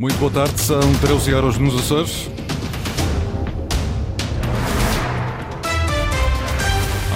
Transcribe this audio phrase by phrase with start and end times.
[0.00, 2.30] Muito boa tarde, são 13 horas nos Açores.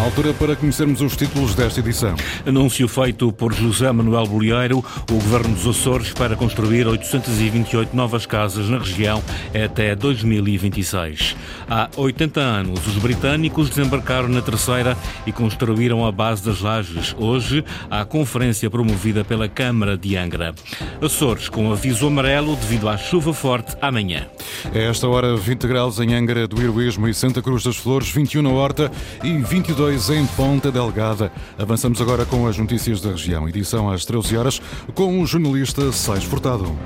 [0.04, 2.14] Altura para conhecermos os títulos desta edição.
[2.46, 8.68] Anúncio feito por José Manuel Bolieiro, o Governo dos Açores, para construir 828 novas casas
[8.68, 9.22] na região
[9.54, 11.34] até 2026.
[11.68, 14.94] Há 80 anos, os britânicos desembarcaram na Terceira
[15.26, 17.14] e construíram a base das lajes.
[17.18, 20.54] Hoje, há a conferência promovida pela Câmara de Angra.
[21.00, 24.26] Açores com aviso amarelo devido à chuva forte amanhã.
[24.74, 28.42] É esta hora 20 graus em Angra do Heroísmo e Santa Cruz das Flores, 21
[28.42, 28.92] na Horta
[29.22, 31.30] e 22 em Ponta Delgada.
[31.56, 33.48] Avançamos agora com as notícias da região.
[33.48, 34.62] Edição às 13 horas
[34.92, 36.76] com o jornalista Sais Furtado.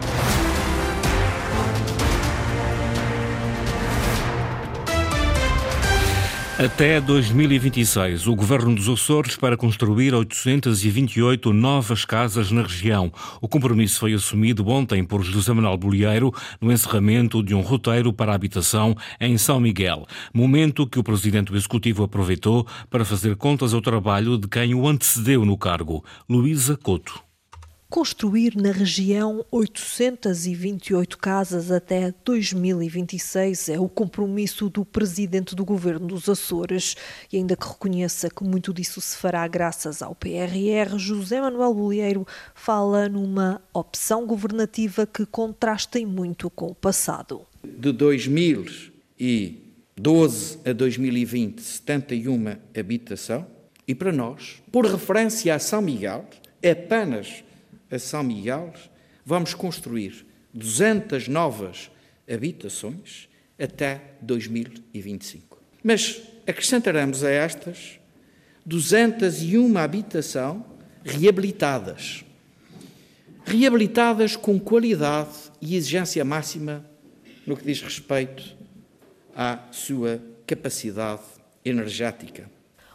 [6.59, 13.13] Até 2026, o Governo dos Açores para construir 828 novas casas na região.
[13.41, 18.33] O compromisso foi assumido ontem por José Manuel Bolieiro no encerramento de um roteiro para
[18.33, 20.05] a habitação em São Miguel.
[20.35, 24.89] Momento que o Presidente do Executivo aproveitou para fazer contas ao trabalho de quem o
[24.89, 27.28] antecedeu no cargo, Luísa Couto.
[27.91, 36.29] Construir na região 828 casas até 2026 é o compromisso do presidente do governo dos
[36.29, 36.97] Açores.
[37.33, 42.27] E ainda que reconheça que muito disso se fará graças ao PRR, José Manuel Bolieiro
[42.55, 47.47] fala numa opção governativa que contrasta muito com o passado.
[47.65, 53.47] De 2012 a 2020, 71 habitação.
[53.87, 56.27] E para nós, por referência a São Miguel,
[56.61, 57.45] é apenas
[57.91, 58.73] a São Miguel,
[59.25, 61.91] vamos construir 200 novas
[62.31, 65.59] habitações até 2025.
[65.83, 67.99] Mas acrescentaremos a estas
[68.65, 70.65] 201 habitação
[71.05, 72.25] reabilitadas.
[73.45, 76.85] Reabilitadas com qualidade e exigência máxima
[77.47, 78.57] no que diz respeito
[79.35, 81.23] à sua capacidade
[81.65, 82.51] energética.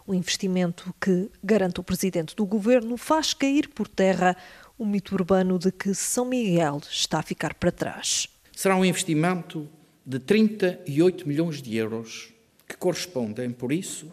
[0.05, 4.35] O investimento que, garante o presidente do governo, faz cair por terra
[4.77, 8.27] o mito urbano de que São Miguel está a ficar para trás.
[8.51, 9.69] Será um investimento
[10.05, 12.33] de 38 milhões de euros,
[12.67, 14.11] que correspondem, por isso,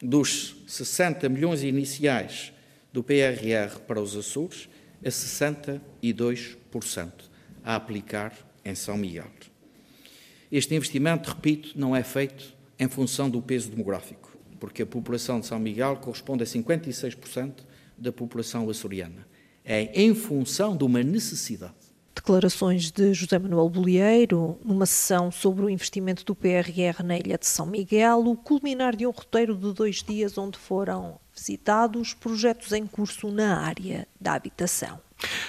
[0.00, 2.52] dos 60 milhões iniciais
[2.92, 4.68] do PRR para os Açores,
[5.04, 7.12] a 62%
[7.62, 8.32] a aplicar
[8.64, 9.30] em São Miguel.
[10.52, 15.46] Este investimento, repito, não é feito em função do peso demográfico, porque a população de
[15.46, 17.64] São Miguel corresponde a 56%
[17.98, 19.26] da população açoriana
[19.64, 21.72] é em função de uma necessidade.
[22.14, 27.46] Declarações de José Manuel Bolieiro numa sessão sobre o investimento do PRR na Ilha de
[27.46, 32.86] São Miguel, o culminar de um roteiro de dois dias onde foram visitados projetos em
[32.86, 35.00] curso na área da habitação.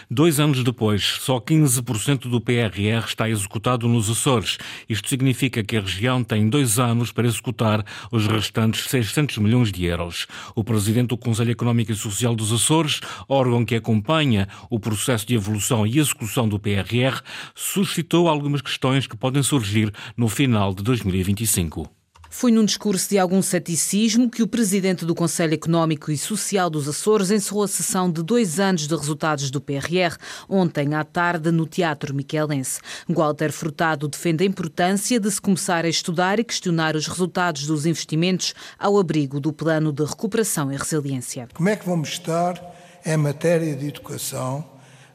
[0.09, 4.58] Dois anos depois, só 15% do PRR está executado nos Açores.
[4.88, 9.86] Isto significa que a região tem dois anos para executar os restantes 600 milhões de
[9.86, 10.28] euros.
[10.56, 15.36] O presidente do Conselho Económico e Social dos Açores, órgão que acompanha o processo de
[15.36, 17.22] evolução e execução do PRR,
[17.53, 22.05] suscitou algumas questões que podem surgir no final de 2025.
[22.38, 26.85] Foi num discurso de algum ceticismo que o presidente do Conselho Económico e Social dos
[26.85, 30.18] Açores encerrou a sessão de dois anos de resultados do PRR,
[30.50, 32.81] ontem à tarde no Teatro Miquelense.
[33.07, 37.85] Walter Furtado defende a importância de se começar a estudar e questionar os resultados dos
[37.85, 41.47] investimentos ao abrigo do Plano de Recuperação e Resiliência.
[41.53, 42.62] Como é que vamos estar
[43.06, 44.62] em matéria de educação,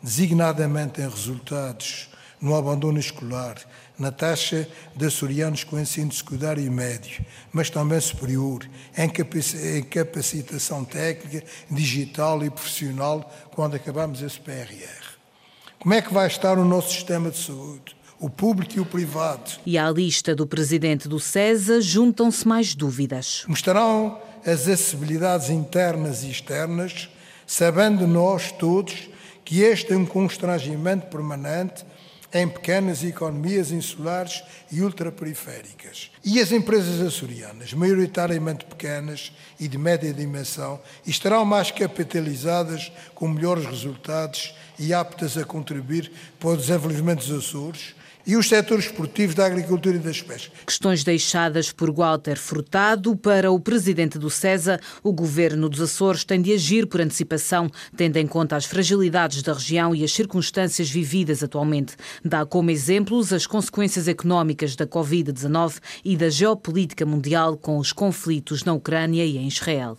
[0.02, 2.09] designadamente em resultados
[2.40, 3.56] no abandono escolar,
[3.98, 11.44] na taxa de açorianos com ensino secundário e médio, mas também superior, em capacitação técnica,
[11.70, 15.10] digital e profissional quando acabamos esse PRR.
[15.78, 17.96] Como é que vai estar o nosso sistema de saúde?
[18.18, 19.50] O público e o privado.
[19.64, 23.44] E à lista do presidente do CESA juntam-se mais dúvidas.
[23.48, 27.08] Mostrarão as acessibilidades internas e externas,
[27.46, 29.08] sabendo nós todos
[29.42, 31.84] que este é um constrangimento permanente
[32.32, 36.10] em pequenas economias insulares e ultraperiféricas.
[36.24, 43.66] E as empresas açorianas, maioritariamente pequenas e de média dimensão, estarão mais capitalizadas com melhores
[43.66, 47.94] resultados e aptas a contribuir para o desenvolvimento dos Açores,
[48.30, 50.52] e os setores esportivos da agricultura e das pescas.
[50.64, 56.40] Questões deixadas por Walter Furtado para o presidente do CESA, o governo dos Açores tem
[56.40, 61.42] de agir por antecipação, tendo em conta as fragilidades da região e as circunstâncias vividas
[61.42, 61.96] atualmente.
[62.24, 68.62] Dá como exemplos as consequências económicas da Covid-19 e da geopolítica mundial com os conflitos
[68.62, 69.98] na Ucrânia e em Israel.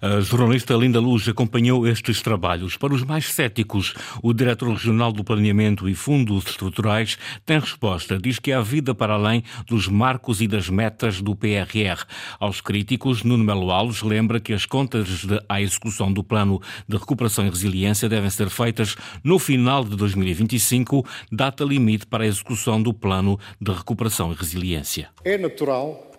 [0.00, 2.76] A jornalista Linda Luz acompanhou estes trabalhos.
[2.76, 8.18] Para os mais céticos, o diretor regional do Planeamento e Fundos Estruturais tem resposta.
[8.18, 12.04] Diz que há vida para além dos marcos e das metas do PRR.
[12.38, 16.96] Aos críticos, Nuno Melo Alves lembra que as contas de, à execução do Plano de
[16.96, 22.82] Recuperação e Resiliência devem ser feitas no final de 2025, data limite para a execução
[22.82, 25.10] do Plano de Recuperação e Resiliência.
[25.24, 26.09] É natural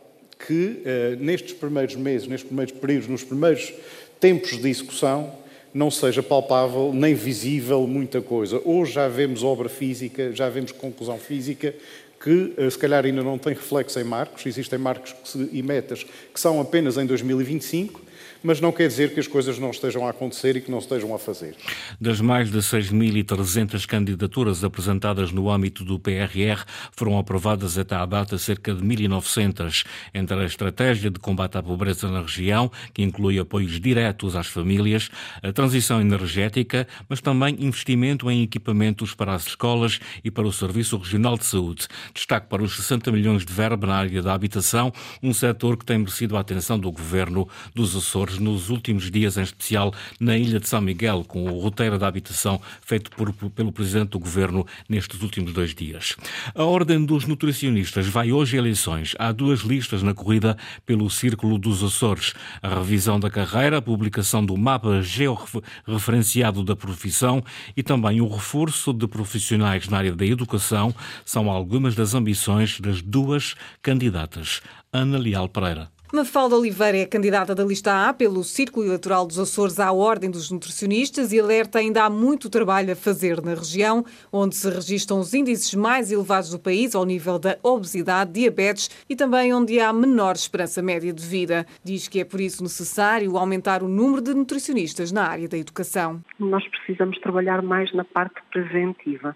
[0.48, 3.74] que eh, nestes primeiros meses, nestes primeiros períodos, nos primeiros
[4.20, 5.34] tempos de execução,
[5.74, 8.62] não seja palpável nem visível muita coisa.
[8.66, 11.74] Hoje já vemos obra física, já vemos conclusão física
[12.22, 15.16] que eh, se calhar ainda não tem reflexo em marcos, existem marcos
[15.52, 18.11] e metas que são apenas em 2025
[18.44, 21.14] mas não quer dizer que as coisas não estejam a acontecer e que não estejam
[21.14, 21.56] a fazer.
[22.00, 28.38] Das mais de 6.300 candidaturas apresentadas no âmbito do PRR, foram aprovadas até à data
[28.38, 33.80] cerca de 1.900, entre a estratégia de combate à pobreza na região, que inclui apoios
[33.80, 35.10] diretos às famílias,
[35.44, 40.98] a transição energética, mas também investimento em equipamentos para as escolas e para o Serviço
[40.98, 41.88] Regional de Saúde.
[42.14, 44.92] Destaque para os 60 milhões de verba na área da habitação,
[45.22, 49.44] um setor que tem merecido a atenção do Governo dos Açores nos últimos dias, em
[49.44, 54.10] especial na Ilha de São Miguel, com o roteiro da habitação feito por, pelo Presidente
[54.10, 56.16] do Governo nestes últimos dois dias.
[56.54, 59.16] A Ordem dos Nutricionistas vai hoje a eleições.
[59.18, 62.34] Há duas listas na corrida pelo Círculo dos Açores.
[62.62, 67.44] A revisão da carreira, a publicação do mapa georreferenciado da profissão
[67.76, 70.94] e também o reforço de profissionais na área da educação
[71.26, 74.62] são algumas das ambições das duas candidatas.
[74.92, 75.90] Ana Leal Pereira.
[76.14, 80.52] Mafalda Oliveira é candidata da lista A pelo Círculo Eleitoral dos Açores à Ordem dos
[80.52, 85.34] Nutricionistas e alerta ainda há muito trabalho a fazer na região, onde se registram os
[85.34, 90.36] índices mais elevados do país ao nível da obesidade, diabetes e também onde há menor
[90.36, 91.66] esperança média de vida.
[91.82, 96.22] Diz que é por isso necessário aumentar o número de nutricionistas na área da educação.
[96.38, 99.34] Nós precisamos trabalhar mais na parte preventiva.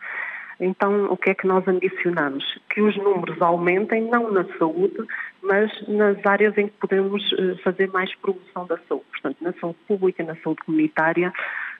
[0.59, 2.43] Então, o que é que nós ambicionamos?
[2.69, 4.97] Que os números aumentem, não na saúde,
[5.41, 9.05] mas nas áreas em que podemos eh, fazer mais promoção da saúde.
[9.11, 11.33] Portanto, na saúde pública, na saúde comunitária,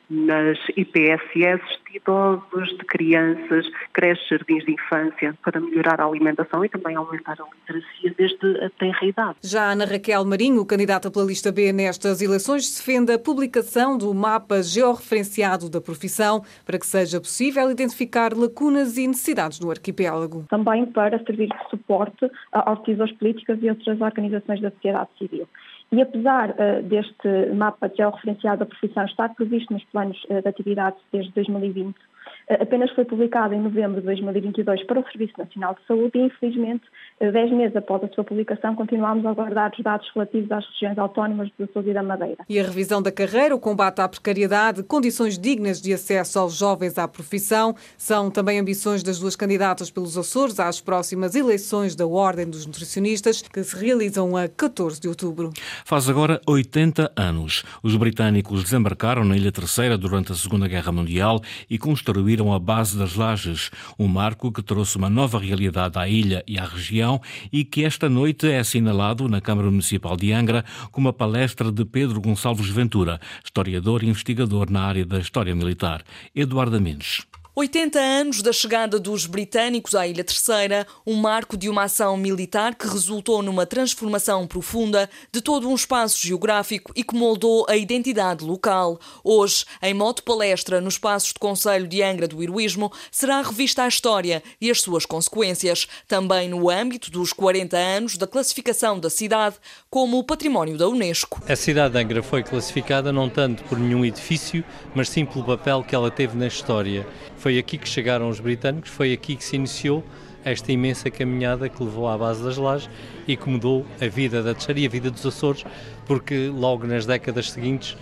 [0.10, 6.70] nas IPSS de idosos, de crianças, creches, jardins de infância, para melhorar a alimentação e
[6.70, 9.38] também aumentar a literacia desde a tenra idade.
[9.44, 14.62] Já Ana Raquel Marinho, candidata pela lista B nestas eleições, defende a publicação do mapa
[14.62, 20.46] georreferenciado da profissão para que seja possível identificar lacunas e necessidades do arquipélago.
[20.50, 25.48] Também para servir de suporte aos decisores políticos e outras organizações da sociedade civil.
[25.92, 31.00] E apesar uh, deste mapa georreferenciado da profissão estar previsto nos planos uh, de atividades
[31.12, 32.15] desde 2020, uh,
[32.50, 36.84] apenas foi publicado em novembro de 2022 para o Serviço Nacional de Saúde e, infelizmente,
[37.20, 40.98] eh, dez meses após a sua publicação, continuamos a aguardar os dados relativos às regiões
[40.98, 42.38] autónomas do Sul e da Madeira.
[42.48, 46.98] E a revisão da carreira, o combate à precariedade, condições dignas de acesso aos jovens
[46.98, 52.48] à profissão, são também ambições das duas candidatas pelos Açores às próximas eleições da Ordem
[52.48, 55.52] dos Nutricionistas, que se realizam a 14 de outubro.
[55.84, 57.64] Faz agora 80 anos.
[57.82, 62.98] Os britânicos desembarcaram na Ilha Terceira durante a Segunda Guerra Mundial e construíram a base
[62.98, 67.22] das lajes, um marco que trouxe uma nova realidade à ilha e à região
[67.52, 71.86] e que esta noite é assinalado na Câmara Municipal de Angra com uma palestra de
[71.86, 76.04] Pedro Gonçalves Ventura, historiador e investigador na área da história militar.
[76.36, 77.26] Eduardo Mendes.
[77.58, 82.76] 80 anos da chegada dos britânicos à Ilha Terceira, um marco de uma ação militar
[82.76, 88.44] que resultou numa transformação profunda de todo um espaço geográfico e que moldou a identidade
[88.44, 89.00] local.
[89.24, 93.88] Hoje, em modo palestra nos Passos de Conselho de Angra do Heroísmo, será revista a
[93.88, 99.56] história e as suas consequências, também no âmbito dos 40 anos da classificação da cidade
[99.90, 101.42] como património da Unesco.
[101.48, 104.62] A cidade de Angra foi classificada não tanto por nenhum edifício,
[104.94, 107.08] mas sim pelo papel que ela teve na história.
[107.46, 110.04] Foi aqui que chegaram os britânicos, foi aqui que se iniciou
[110.44, 112.90] esta imensa caminhada que levou à base das lajes
[113.28, 115.64] e que mudou a vida da Terceira e a vida dos Açores,
[116.08, 117.96] porque logo nas décadas seguintes,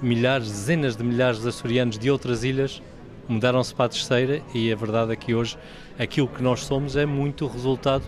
[0.00, 2.80] milhares, dezenas de milhares de açorianos de outras ilhas
[3.28, 5.58] mudaram-se para a Terceira e a verdade é que hoje
[5.98, 8.04] aquilo que nós somos é muito resultado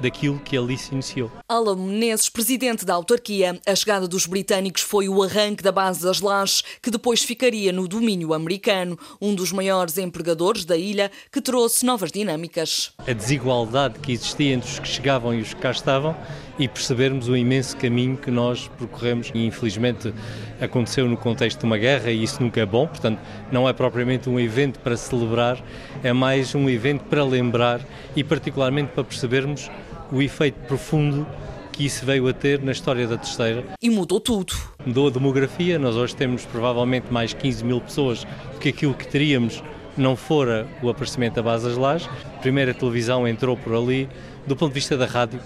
[0.00, 1.30] daquilo que ali se iniciou.
[1.48, 6.20] Alan Menezes, presidente da autarquia, a chegada dos britânicos foi o arranque da base das
[6.20, 11.84] lajes, que depois ficaria no domínio americano, um dos maiores empregadores da ilha, que trouxe
[11.84, 12.92] novas dinâmicas.
[13.06, 16.16] A desigualdade que existia entre os que chegavam e os que cá estavam
[16.62, 20.14] e percebermos o imenso caminho que nós percorremos e infelizmente
[20.60, 23.18] aconteceu no contexto de uma guerra e isso nunca é bom, portanto
[23.50, 25.60] não é propriamente um evento para celebrar,
[26.04, 27.80] é mais um evento para lembrar
[28.14, 29.68] e particularmente para percebermos
[30.12, 31.26] o efeito profundo
[31.72, 33.64] que isso veio a ter na história da terceira.
[33.82, 34.54] E mudou tudo.
[34.86, 39.08] Mudou a demografia, nós hoje temos provavelmente mais 15 mil pessoas do que aquilo que
[39.08, 39.64] teríamos
[39.96, 42.08] não fora o aparecimento da base das lajes.
[42.36, 44.08] A primeira televisão entrou por ali.
[44.46, 45.40] Do ponto de vista da rádio,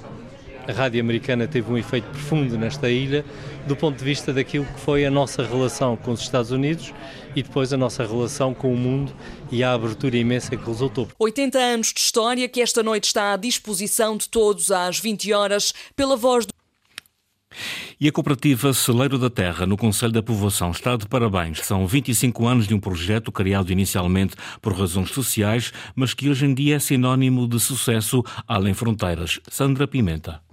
[0.66, 3.24] a rádio americana teve um efeito profundo nesta ilha,
[3.66, 6.92] do ponto de vista daquilo que foi a nossa relação com os Estados Unidos
[7.34, 9.12] e depois a nossa relação com o mundo
[9.50, 11.08] e a abertura imensa que resultou.
[11.18, 15.72] 80 anos de história que esta noite está à disposição de todos às 20 horas
[15.94, 16.56] pela voz do
[17.98, 21.60] e a cooperativa Celeiro da Terra, no Conselho da Povoação, está de parabéns.
[21.60, 26.52] São 25 anos de um projeto criado inicialmente por razões sociais, mas que hoje em
[26.52, 29.40] dia é sinónimo de sucesso além fronteiras.
[29.48, 30.45] Sandra Pimenta.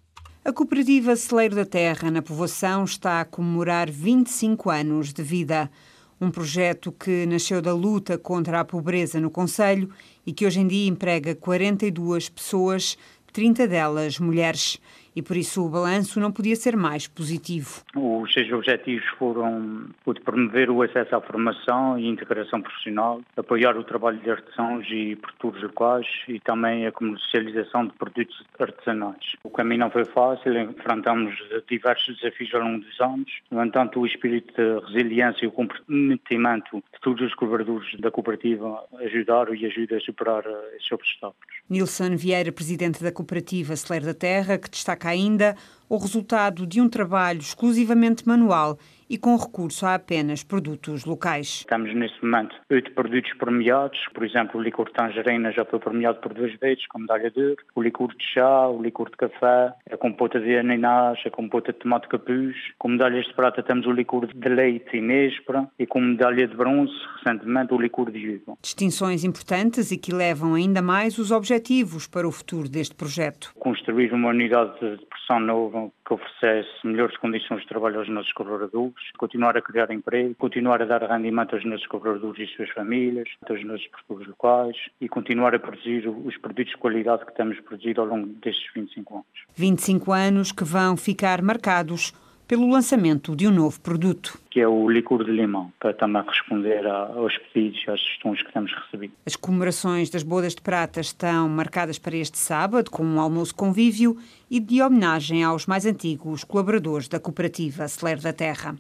[0.46, 5.72] A cooperativa Celeiro da Terra, na Povoação, está a comemorar 25 anos de vida.
[6.20, 9.90] Um projeto que nasceu da luta contra a pobreza no Conselho
[10.26, 12.98] e que hoje em dia emprega 42 pessoas,
[13.32, 14.82] 30 delas mulheres
[15.16, 17.84] e por isso o balanço não podia ser mais positivo.
[17.96, 23.78] Os seus objetivos foram o de promover o acesso à formação e integração profissional, apoiar
[23.78, 29.36] o trabalho de artesãos e produtores locais e também a comercialização de produtos artesanais.
[29.44, 31.36] O caminho não foi fácil, enfrentamos
[31.70, 36.78] diversos desafios ao longo dos anos, no entanto o espírito de resiliência e o comprometimento
[36.78, 40.44] de todos os colaboradores da cooperativa ajudaram e ajudam a superar
[40.78, 41.36] esses obstáculos.
[41.70, 45.56] Nilson Vieira, presidente da cooperativa Celer da Terra, que destaca destaca ainda
[45.90, 48.80] o resultado de um trabalho exclusivamente manual
[49.10, 51.60] e com recurso a apenas produtos locais.
[51.62, 56.20] Estamos neste momento oito produtos premiados, por exemplo, o licor de tangerina já foi premiado
[56.20, 59.74] por duas vezes com medalha de ouro, o licor de chá, o licor de café,
[59.92, 62.56] a compota de ananás, a compota de tomate capuz.
[62.78, 66.56] Com medalhas de prata temos o licor de leite e néspera e com medalha de
[66.56, 68.58] bronze, recentemente, o licor de jugo.
[68.62, 73.54] Distinções importantes e que levam ainda mais os objetivos para o futuro deste projeto.
[73.60, 78.94] Construir uma unidade de pressão nova que oferecesse melhores condições de trabalho aos nossos colaboradores,
[79.18, 83.64] continuar a criar emprego, continuar a dar rendimento aos nossos colaboradores e suas famílias, aos
[83.64, 88.08] nossos produtores locais e continuar a produzir os produtos de qualidade que temos produzido ao
[88.08, 89.28] longo destes 25 anos.
[89.56, 92.14] 25 anos que vão ficar marcados
[92.48, 94.38] pelo lançamento de um novo produto.
[94.54, 98.54] Que é o licor de limão, para também responder aos pedidos e às sugestões que
[98.54, 99.14] temos recebido.
[99.26, 104.16] As comemorações das Bodas de Prata estão marcadas para este sábado, com um almoço convívio
[104.52, 108.76] e de homenagem aos mais antigos colaboradores da cooperativa Celer da Terra.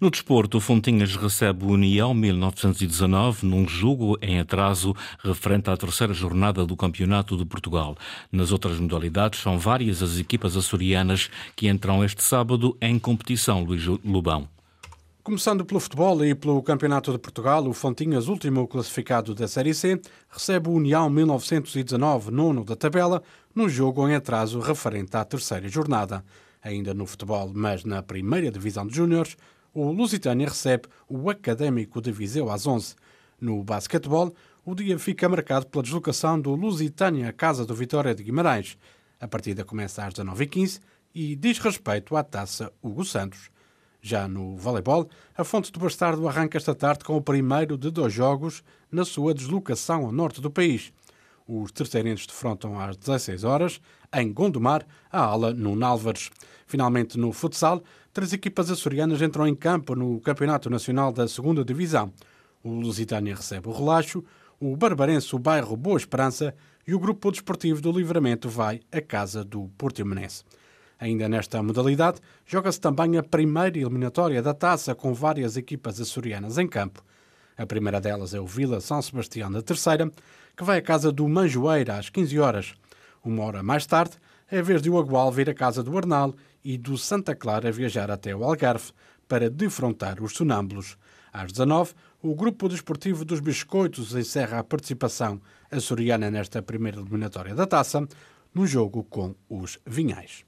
[0.00, 6.12] No desporto, o Fontinhas recebe o União 1919 num jogo em atraso referente à terceira
[6.12, 7.96] jornada do Campeonato de Portugal.
[8.32, 13.86] Nas outras modalidades, são várias as equipas açorianas que entram este sábado em competição, Luís
[14.04, 14.53] Lubão.
[15.24, 19.98] Começando pelo futebol e pelo Campeonato de Portugal, o Fontinhas, último classificado da Série C,
[20.28, 23.22] recebe o União 1919, nono da tabela,
[23.54, 26.22] num jogo em atraso referente à terceira jornada.
[26.62, 29.34] Ainda no futebol, mas na primeira divisão de júniores,
[29.72, 32.94] o Lusitânia recebe o Académico de Viseu às 11.
[33.40, 34.30] No basquetebol,
[34.62, 38.76] o dia fica marcado pela deslocação do Lusitânia à Casa do Vitória de Guimarães.
[39.18, 40.82] A partida começa às 19h15
[41.14, 43.53] e diz respeito à taça Hugo Santos.
[44.06, 48.12] Já no voleibol, a Fonte do Bastardo arranca esta tarde com o primeiro de dois
[48.12, 50.92] jogos na sua deslocação ao norte do país.
[51.48, 53.80] Os terceirenses defrontam às 16 horas,
[54.12, 56.30] em Gondomar, a ala no Nálvares.
[56.66, 57.82] Finalmente, no futsal,
[58.12, 62.12] três equipas açorianas entram em campo no Campeonato Nacional da Segunda Divisão.
[62.62, 64.22] O Lusitânia recebe o Relaxo,
[64.60, 66.54] o Barbarense o bairro Boa Esperança
[66.86, 70.44] e o Grupo Desportivo do Livramento vai à casa do Portimonense.
[70.98, 76.66] Ainda nesta modalidade, joga-se também a primeira eliminatória da taça com várias equipas açorianas em
[76.66, 77.04] campo.
[77.56, 80.10] A primeira delas é o Vila São Sebastião da Terceira,
[80.56, 82.74] que vai à casa do Manjoeira às 15 horas.
[83.24, 84.16] Uma hora mais tarde,
[84.50, 86.34] é a vez de o Agual vir à casa do Arnal
[86.64, 88.92] e do Santa Clara viajar até o Algarve
[89.26, 90.96] para defrontar os sonâmbulos.
[91.32, 97.66] Às 19, o Grupo Desportivo dos Biscoitos encerra a participação açoriana nesta primeira eliminatória da
[97.66, 98.06] taça,
[98.54, 100.44] no jogo com os Vinhais.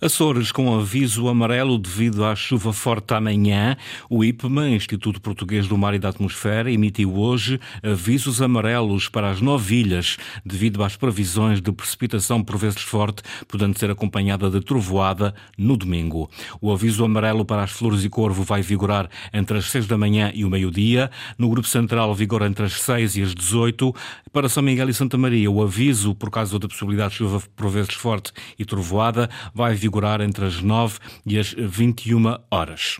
[0.00, 3.76] Açores com aviso amarelo devido à chuva forte amanhã.
[4.08, 9.40] O IPMA, Instituto Português do Mar e da Atmosfera, emitiu hoje avisos amarelos para as
[9.40, 15.34] nove ilhas devido às previsões de precipitação por vezes forte, podendo ser acompanhada de trovoada
[15.58, 16.30] no domingo.
[16.60, 20.30] O aviso amarelo para as Flores e Corvo vai vigorar entre as seis da manhã
[20.32, 21.10] e o meio-dia.
[21.36, 23.92] No Grupo Central vigora entre as seis e as dezoito.
[24.32, 27.68] Para São Miguel e Santa Maria, o aviso por causa da possibilidade de chuva por
[27.68, 29.87] vezes forte e trovoada vai vigorar
[30.20, 32.98] entre as 9 e as 21 horas.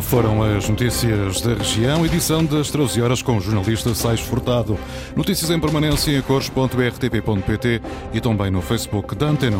[0.00, 4.78] Foram as notícias da região, edição das 13 horas com o jornalista Sais Furtado.
[5.16, 7.80] Notícias em permanência em cores.rtp.pt
[8.12, 9.58] e também no Facebook da Antena.